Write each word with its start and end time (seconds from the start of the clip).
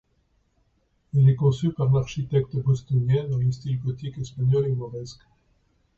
Elle 1.15 1.29
est 1.29 1.35
conçue 1.35 1.71
par 1.73 1.93
l'architecte 1.93 2.55
bostonien 2.57 3.25
dans 3.27 3.37
les 3.37 3.51
styles 3.51 3.79
gothique 3.79 4.17
espagnol 4.17 4.65
et 4.65 4.73
mauresque. 4.73 5.21